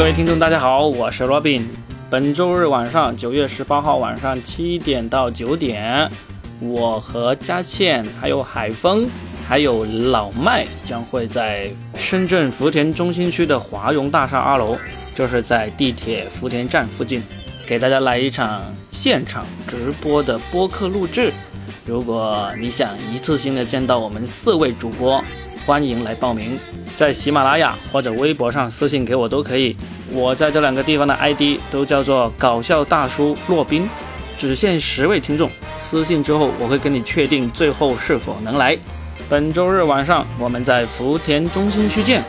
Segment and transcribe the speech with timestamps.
[0.00, 1.60] 各位听众，大家好，我是 Robin。
[2.08, 6.10] 本周日晚上，九月十八号晚上七点到九点，
[6.58, 9.06] 我和佳倩、还有海峰、
[9.46, 14.78] 还有老麦将会在深圳福田中心区的华融大厦二楼，
[15.14, 17.22] 就是在地铁福田站附近，
[17.66, 18.62] 给大家来一场
[18.92, 21.30] 现场直播的播客录制。
[21.84, 25.22] 如果你想一次性的见到我们四位主播，
[25.66, 26.58] 欢迎来报名，
[26.96, 29.76] 在喜马拉雅或者微博上私信给我都可以。
[30.10, 33.88] 我在这两个地方的 ID 都叫做搞笑大叔洛宾，
[34.36, 35.50] 只限十位听众。
[35.78, 38.76] 私信之后，我会跟你确定最后是否能来。
[39.28, 42.22] 本周日晚上，我们在福田中心区见。